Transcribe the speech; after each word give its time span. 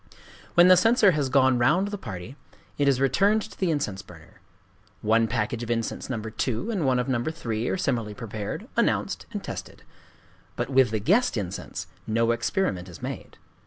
When 0.55 0.67
the 0.67 0.75
censer 0.75 1.11
has 1.11 1.29
gone 1.29 1.53
the 1.53 1.59
round 1.59 1.85
of 1.87 1.91
the 1.91 1.97
party, 1.99 2.35
it 2.79 2.87
is 2.87 2.99
returned 2.99 3.43
to 3.43 3.55
the 3.59 3.69
incense 3.69 4.01
burner. 4.01 4.41
One 5.03 5.27
package 5.27 5.61
of 5.61 5.69
incense 5.69 6.09
No. 6.09 6.19
2, 6.19 6.71
and 6.71 6.87
one 6.87 6.97
of 6.97 7.07
No. 7.07 7.23
3, 7.23 7.67
are 7.67 7.77
similarly 7.77 8.15
prepared, 8.15 8.67
announced, 8.75 9.27
and 9.31 9.43
tested. 9.43 9.83
But 10.55 10.71
with 10.71 10.89
the 10.89 10.97
"guest 10.99 11.37
incense" 11.37 11.85
no 12.07 12.31
experiment 12.31 12.89
is 12.89 13.03
made. 13.03 13.37